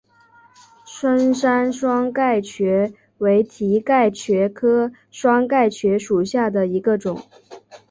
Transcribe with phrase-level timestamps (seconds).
[0.83, 7.21] 深山双盖蕨为蹄盖蕨科双盖蕨属下的一个种。